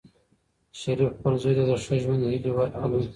شریف 0.79 1.09
خپل 1.17 1.33
زوی 1.41 1.53
ته 1.57 1.63
د 1.69 1.71
ښه 1.83 1.95
ژوند 2.03 2.21
هیلې 2.31 2.51
ورکوي. 2.53 3.01